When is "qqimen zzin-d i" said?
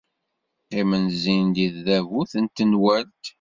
0.63-1.67